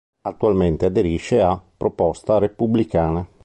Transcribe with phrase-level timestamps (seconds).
[0.23, 3.23] Attualmente aderisce a Proposta Repubblicana.